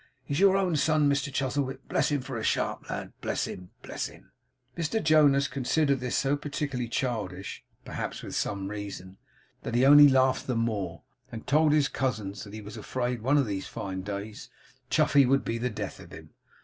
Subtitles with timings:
[0.23, 1.87] He's your own son, Mr Chuzzlewit!
[1.87, 3.13] Bless him for a sharp lad!
[3.21, 4.31] Bless him, bless him!'
[4.75, 9.17] Mr Jonas considered this so particularly childish (perhaps with some reason),
[9.61, 13.37] that he only laughed the more, and told his cousins that he was afraid one
[13.37, 14.49] of these fine days,
[14.89, 16.31] Chuffey would be the death of him.